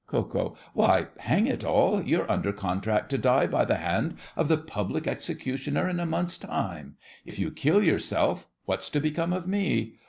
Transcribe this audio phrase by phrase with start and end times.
[0.07, 0.55] KO.
[0.73, 5.05] Why, hang it all, you're under contract to die by the hand of the Public
[5.05, 6.95] Executioner in a month's time!
[7.23, 9.99] If you kill yourself, what's to become of me?